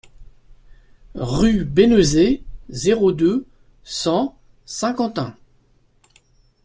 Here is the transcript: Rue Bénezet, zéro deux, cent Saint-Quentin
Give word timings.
Rue 1.13 1.63
Bénezet, 1.63 2.41
zéro 2.69 3.11
deux, 3.11 3.45
cent 3.83 4.35
Saint-Quentin 4.65 5.35